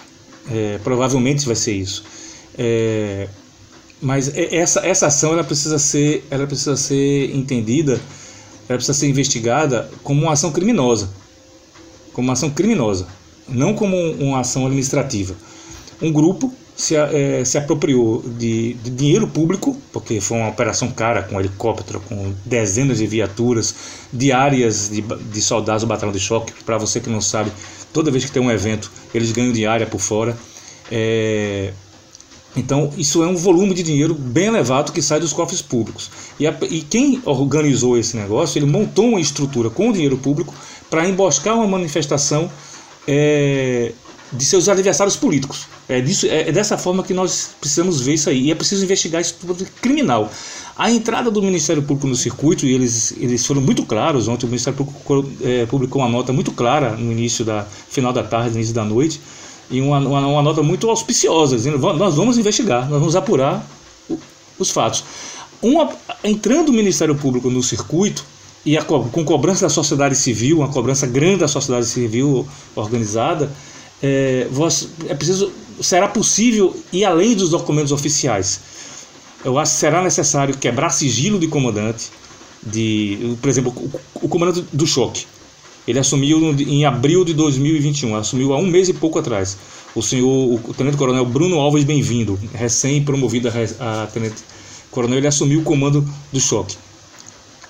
[0.51, 2.05] É, provavelmente vai ser isso.
[2.57, 3.29] É,
[4.01, 8.01] mas essa, essa ação ela precisa ser ela precisa ser entendida,
[8.69, 11.09] ela precisa ser investigada como uma ação criminosa,
[12.13, 13.07] como uma ação criminosa,
[13.49, 15.35] não como uma ação administrativa.
[16.01, 21.25] Um grupo se, é, se apropriou de, de, dinheiro público, porque foi uma operação cara,
[21.25, 23.75] com helicóptero, com dezenas de viaturas,
[24.13, 26.53] diárias de, de soldados do batalhão de choque.
[26.65, 27.51] Para você que não sabe,
[27.93, 30.39] toda vez que tem um evento, eles ganham diária por fora.
[30.89, 31.73] É,
[32.57, 36.09] então, isso é um volume de dinheiro bem elevado que sai dos cofres públicos.
[36.39, 40.55] E, a, e quem organizou esse negócio, ele montou uma estrutura com o dinheiro público
[40.89, 42.49] para emboscar uma manifestação
[43.07, 43.93] é,
[44.33, 45.67] de seus adversários políticos.
[45.89, 48.47] É, disso, é, é, dessa forma que nós precisamos ver isso aí.
[48.47, 50.31] E é preciso investigar isso tudo criminal.
[50.77, 54.49] A entrada do Ministério Público no circuito, e eles, eles foram muito claros, ontem o
[54.49, 58.57] Ministério Público é, publicou uma nota muito clara no início da final da tarde, no
[58.57, 59.21] início da noite,
[59.71, 63.67] e uma, uma, uma nota muito auspiciosa, dizendo nós vamos investigar, nós vamos apurar
[64.09, 64.19] o,
[64.59, 65.05] os fatos.
[65.61, 65.91] Uma,
[66.23, 68.25] entrando o Ministério Público no circuito,
[68.65, 73.51] e a, com cobrança da sociedade civil, uma cobrança grande da sociedade civil organizada,
[74.03, 74.47] é,
[75.09, 78.61] é preciso, será possível ir além dos documentos oficiais.
[79.45, 82.11] Eu acho que será necessário quebrar sigilo de comandante,
[82.63, 85.27] de, por exemplo, o, o comandante do choque.
[85.87, 89.57] Ele assumiu em abril de 2021, assumiu há um mês e pouco atrás.
[89.95, 94.43] O senhor, o tenente coronel Bruno Alves Bem-vindo, recém-promovido a, a tenente
[94.91, 96.77] coronel, ele assumiu o comando do choque.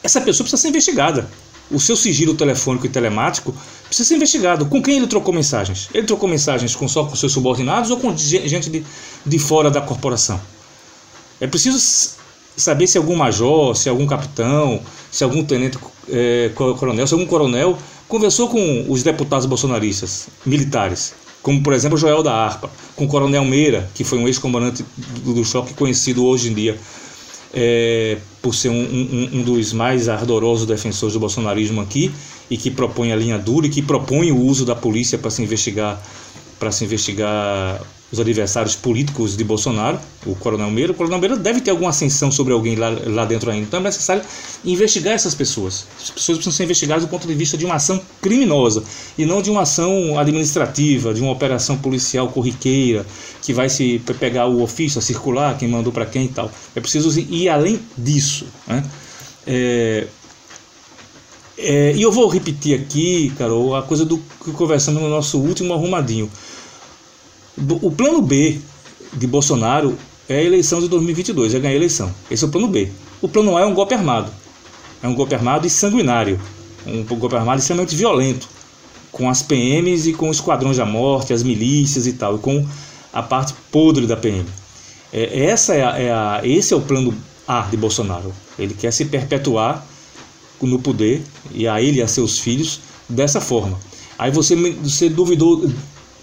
[0.03, 1.29] Essa pessoa precisa ser investigada
[1.71, 3.55] o seu sigilo telefônico e telemático
[3.89, 4.67] precisa ser investigado.
[4.67, 5.89] Com quem ele trocou mensagens?
[5.93, 8.85] Ele trocou mensagens com só com seus subordinados ou com gente de,
[9.25, 10.41] de fora da corporação?
[11.41, 11.79] É preciso
[12.57, 17.79] saber se algum major, se algum capitão, se algum tenente é, coronel, se algum coronel
[18.09, 23.45] conversou com os deputados bolsonaristas, militares, como por exemplo Joel da Arpa, com o coronel
[23.45, 24.85] Meira, que foi um ex-comandante
[25.25, 26.79] do, do choque conhecido hoje em dia
[27.53, 32.13] é, por ser um, um, um, dos mais ardorosos defensores do bolsonarismo aqui
[32.51, 35.43] e que propõe a linha dura e que propõe o uso da polícia para se
[35.43, 36.01] investigar
[36.59, 37.81] para se investigar
[38.11, 40.93] os adversários políticos de Bolsonaro, o Coronel Meira.
[40.93, 43.67] O Coronel Meira deve ter alguma ascensão sobre alguém lá, lá dentro ainda.
[43.67, 44.23] Então é necessário
[44.65, 45.87] investigar essas pessoas.
[46.03, 48.83] As pessoas precisam ser investigadas do ponto de vista de uma ação criminosa
[49.17, 53.05] e não de uma ação administrativa, de uma operação policial corriqueira
[53.43, 56.51] que vai se pegar o ofício, a circular, quem mandou para quem e tal.
[56.75, 58.47] É preciso ir além disso.
[58.67, 58.85] Né?
[59.47, 60.07] É,
[61.59, 65.75] é, e eu vou repetir aqui, Carol, a coisa do que conversamos no nosso último
[65.75, 66.31] arrumadinho.
[67.83, 68.61] O plano B
[69.13, 72.15] de Bolsonaro é a eleição de 2022, é ganhar a eleição.
[72.31, 72.89] Esse é o plano B.
[73.21, 74.31] O plano A é um golpe armado.
[75.03, 76.41] É um golpe armado e sanguinário.
[76.87, 78.49] Um golpe armado extremamente violento.
[79.11, 82.37] Com as PMs e com os esquadrões da morte, as milícias e tal.
[82.37, 82.65] E com
[83.13, 84.47] a parte podre da PM.
[85.13, 87.13] É, essa é a, é a, esse é o plano
[87.49, 88.33] A de Bolsonaro.
[88.57, 89.85] Ele quer se perpetuar
[90.67, 93.79] no poder, e a ele e a seus filhos, dessa forma.
[94.19, 95.71] Aí você, você duvidou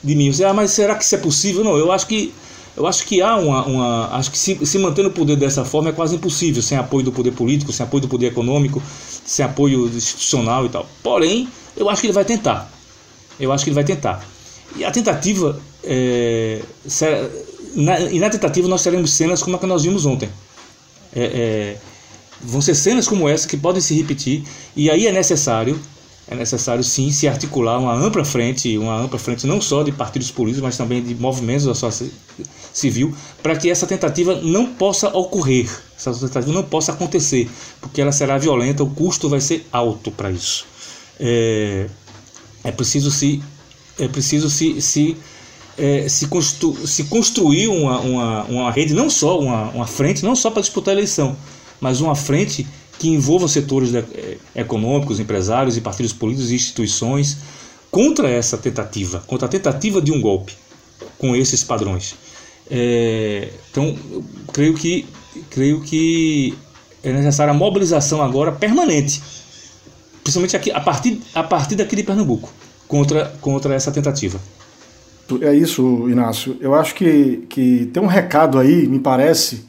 [0.03, 0.31] de mim.
[0.31, 1.63] Você, ah, mas será que isso é possível?
[1.63, 2.33] Não, eu acho que
[2.77, 5.89] eu acho que há uma, uma acho que se, se manter no poder dessa forma
[5.89, 8.83] é quase impossível, sem apoio do poder político, sem apoio do poder econômico,
[9.25, 10.86] sem apoio institucional e tal.
[11.01, 12.69] Porém, eu acho que ele vai tentar.
[13.39, 14.25] Eu acho que ele vai tentar.
[14.75, 16.61] E a tentativa, é,
[17.75, 20.29] na, e na tentativa nós teremos cenas como a que nós vimos ontem.
[21.15, 21.77] É, é,
[22.41, 24.43] vão ser cenas como essa que podem se repetir,
[24.75, 25.79] e aí é necessário
[26.27, 30.31] é necessário sim se articular uma ampla frente, uma ampla frente não só de partidos
[30.31, 32.17] políticos, mas também de movimentos da sociedade
[32.73, 37.47] civil, para que essa tentativa não possa ocorrer, essa tentativa não possa acontecer,
[37.79, 40.65] porque ela será violenta, o custo vai ser alto para isso.
[41.19, 41.88] É,
[42.63, 43.41] é preciso se
[43.97, 45.15] é preciso se, se,
[45.77, 50.36] é, se, constru, se construir uma, uma, uma rede, não só uma, uma frente, não
[50.36, 51.38] só para disputar a eleição,
[51.80, 52.65] mas uma frente
[52.97, 57.38] que envolva setores eh, econômicos, empresários e partidos políticos e instituições
[57.91, 60.53] contra essa tentativa, contra a tentativa de um golpe
[61.17, 62.15] com esses padrões.
[62.69, 63.95] É, então,
[64.51, 65.05] creio que
[65.49, 66.57] creio que
[67.03, 69.21] é necessária a mobilização agora permanente,
[70.23, 72.51] principalmente aqui a partir a partir daqui de Pernambuco
[72.88, 74.39] contra contra essa tentativa.
[75.41, 76.55] É isso, Inácio.
[76.59, 79.65] Eu acho que, que tem um recado aí, me parece,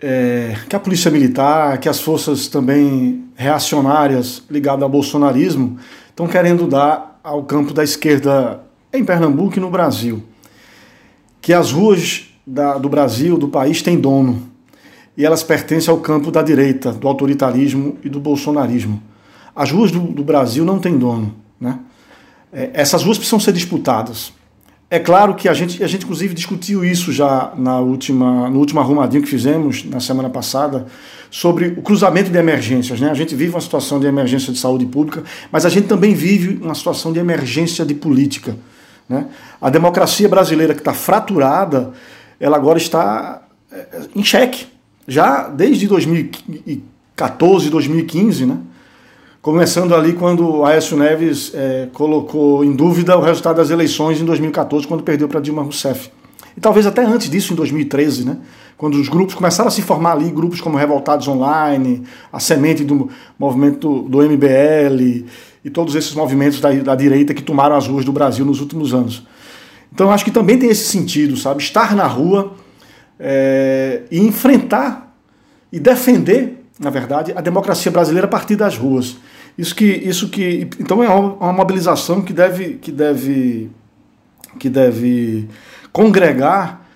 [0.00, 5.78] é, que a polícia militar, que as forças também reacionárias ligadas ao bolsonarismo
[6.08, 8.60] estão querendo dar ao campo da esquerda
[8.92, 10.22] em Pernambuco e no Brasil.
[11.40, 14.42] Que as ruas da, do Brasil, do país, têm dono.
[15.16, 19.02] E elas pertencem ao campo da direita, do autoritarismo e do bolsonarismo.
[19.54, 21.34] As ruas do, do Brasil não têm dono.
[21.58, 21.78] Né?
[22.52, 24.32] É, essas ruas precisam ser disputadas.
[24.88, 28.78] É claro que a gente, a gente inclusive discutiu isso já na última, no último
[28.78, 30.86] arrumadinho que fizemos na semana passada
[31.28, 33.00] sobre o cruzamento de emergências.
[33.00, 33.10] Né?
[33.10, 36.62] A gente vive uma situação de emergência de saúde pública, mas a gente também vive
[36.62, 38.56] uma situação de emergência de política.
[39.08, 39.26] Né?
[39.60, 41.92] A democracia brasileira que está fraturada,
[42.38, 44.68] ela agora está é, em xeque.
[45.08, 48.58] Já desde 2014, 2015, né?
[49.46, 54.88] Começando ali quando Aécio Neves é, colocou em dúvida o resultado das eleições em 2014,
[54.88, 56.10] quando perdeu para Dilma Rousseff.
[56.56, 58.38] E talvez até antes disso, em 2013, né?
[58.76, 63.08] quando os grupos começaram a se formar ali, grupos como Revoltados Online, a semente do
[63.38, 65.24] movimento do MBL
[65.64, 68.92] e todos esses movimentos da, da direita que tomaram as ruas do Brasil nos últimos
[68.92, 69.24] anos.
[69.94, 71.62] Então acho que também tem esse sentido, sabe?
[71.62, 72.52] Estar na rua
[73.16, 75.16] é, e enfrentar
[75.72, 79.16] e defender, na verdade, a democracia brasileira a partir das ruas.
[79.58, 83.70] Isso que, isso que, então é uma mobilização que deve, que deve,
[84.58, 85.48] que deve
[85.92, 86.86] congregar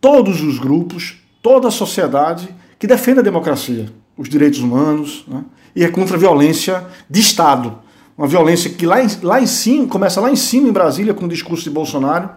[0.00, 2.48] todos os grupos, toda a sociedade
[2.78, 3.86] que defende a democracia,
[4.16, 5.44] os direitos humanos, né?
[5.74, 7.78] e é contra a violência de Estado.
[8.16, 11.26] Uma violência que lá em, lá em cima, começa lá em cima em Brasília com
[11.26, 12.30] o discurso de Bolsonaro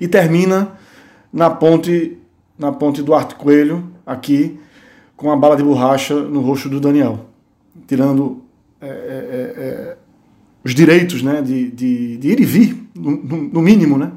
[0.00, 0.78] e termina
[1.32, 2.16] na ponte,
[2.56, 4.60] na ponte do Arte Coelho, aqui,
[5.16, 7.26] com a bala de borracha no rosto do Daniel,
[7.88, 8.43] tirando
[8.84, 9.96] é, é, é, é,
[10.62, 14.12] os direitos né, de, de, de, ir e vir, no, no mínimo, né,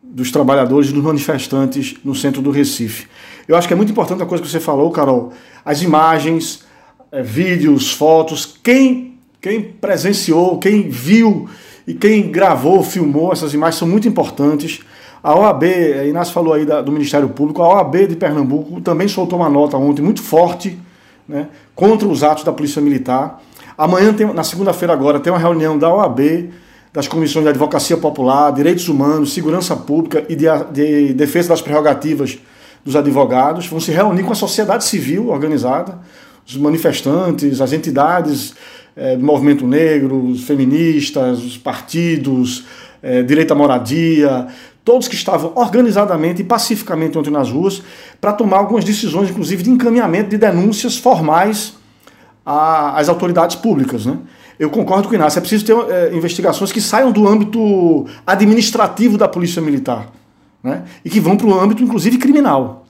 [0.00, 3.08] dos trabalhadores dos manifestantes no centro do Recife.
[3.48, 5.32] Eu acho que é muito importante a coisa que você falou, Carol,
[5.64, 6.64] as imagens,
[7.10, 11.48] é, vídeos, fotos, quem, quem presenciou, quem viu
[11.88, 14.80] e quem gravou, filmou essas imagens são muito importantes.
[15.24, 15.64] A OAB,
[16.08, 19.76] Inácio falou aí da, do Ministério Público, a OAB de Pernambuco também soltou uma nota
[19.76, 20.78] ontem muito forte
[21.28, 23.42] né, contra os atos da Polícia Militar.
[23.76, 26.50] Amanhã, tem, na segunda-feira agora, tem uma reunião da OAB,
[26.94, 32.38] das comissões de Advocacia Popular, Direitos Humanos, Segurança Pública e de, de Defesa das Prerrogativas
[32.82, 33.66] dos Advogados.
[33.66, 35.98] Vão se reunir com a sociedade civil organizada,
[36.46, 38.54] os manifestantes, as entidades
[38.96, 42.64] é, do movimento negro, os feministas, os partidos,
[43.02, 44.46] é, direito à moradia,
[44.82, 47.82] todos que estavam organizadamente e pacificamente ontem nas ruas,
[48.22, 51.74] para tomar algumas decisões, inclusive de encaminhamento de denúncias formais
[52.46, 54.06] às autoridades públicas.
[54.06, 54.16] Né?
[54.58, 59.18] Eu concordo com o Inácio, é preciso ter é, investigações que saiam do âmbito administrativo
[59.18, 60.08] da Polícia Militar
[60.62, 60.84] né?
[61.04, 62.84] e que vão para o âmbito, inclusive, criminal.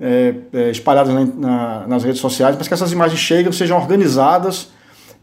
[0.00, 4.68] é, é, espalhadas na, na, nas redes sociais, mas que essas imagens cheguem, sejam organizadas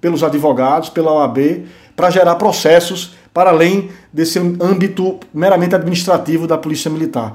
[0.01, 1.63] pelos advogados, pela OAB,
[1.95, 7.33] para gerar processos para além desse âmbito meramente administrativo da Polícia Militar.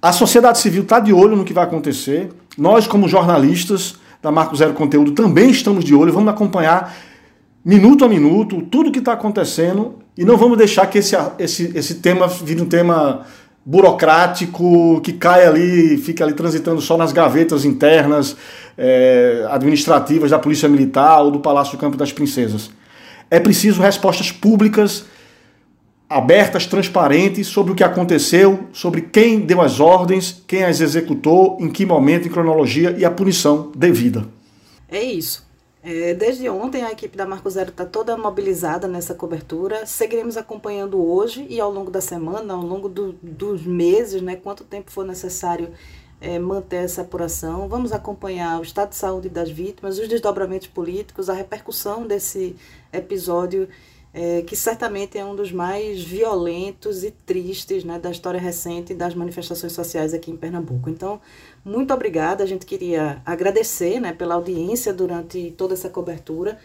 [0.00, 2.28] A sociedade civil está de olho no que vai acontecer.
[2.58, 6.94] Nós, como jornalistas da Marco Zero Conteúdo, também estamos de olho, vamos acompanhar
[7.64, 11.94] minuto a minuto tudo que está acontecendo e não vamos deixar que esse, esse, esse
[11.96, 13.24] tema vire um tema
[13.64, 18.36] burocrático que cai ali, fica ali transitando só nas gavetas internas
[18.76, 22.70] é, administrativas da Polícia Militar ou do Palácio do Campo das Princesas.
[23.30, 25.06] É preciso respostas públicas,
[26.14, 31.68] abertas, transparentes sobre o que aconteceu, sobre quem deu as ordens, quem as executou, em
[31.68, 34.24] que momento, em cronologia e a punição devida.
[34.88, 35.44] É isso.
[35.82, 39.84] É, desde ontem a equipe da Marco Zero está toda mobilizada nessa cobertura.
[39.86, 44.62] Seguiremos acompanhando hoje e ao longo da semana, ao longo do, dos meses, né, quanto
[44.62, 45.70] tempo for necessário
[46.20, 47.68] é, manter essa apuração.
[47.68, 52.54] Vamos acompanhar o estado de saúde das vítimas, os desdobramentos políticos, a repercussão desse
[52.92, 53.68] episódio,
[54.16, 59.12] é, que certamente é um dos mais violentos e tristes né, da história recente das
[59.12, 60.88] manifestações sociais aqui em Pernambuco.
[60.88, 61.20] Então,
[61.64, 62.44] muito obrigada.
[62.44, 66.60] A gente queria agradecer né, pela audiência durante toda essa cobertura.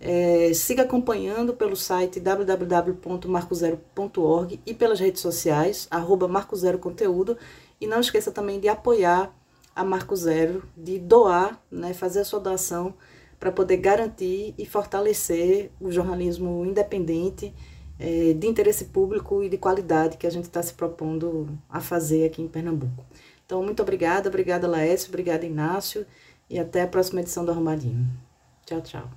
[0.00, 7.36] É, siga acompanhando pelo site www.marcozero.org e pelas redes sociais, arroba Marco Zero Conteúdo.
[7.78, 9.30] E não esqueça também de apoiar
[9.76, 12.94] a Marco Zero, de doar, né, fazer a sua doação
[13.38, 17.52] para poder garantir e fortalecer o jornalismo independente,
[17.98, 22.26] é, de interesse público e de qualidade que a gente está se propondo a fazer
[22.26, 23.04] aqui em Pernambuco.
[23.46, 26.06] Então, muito obrigada, obrigada Laércio, obrigada Inácio
[26.48, 28.06] e até a próxima edição do Arrumadinho.
[28.66, 29.10] Tchau, tchau.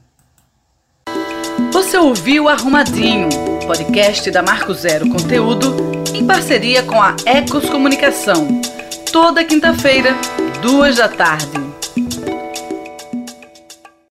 [1.72, 3.30] Você ouviu Arrumadinho,
[3.66, 5.76] podcast da Marco Zero Conteúdo,
[6.14, 8.62] em parceria com a Ecos Comunicação.
[9.12, 10.12] Toda quinta-feira,
[10.62, 11.67] duas da tarde.